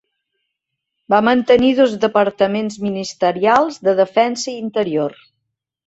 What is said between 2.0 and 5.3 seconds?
departaments ministerials de defensa i interior.